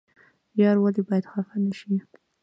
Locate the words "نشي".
1.63-1.95